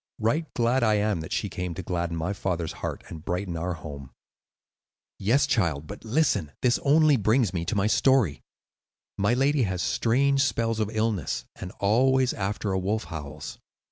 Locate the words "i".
1.19-1.21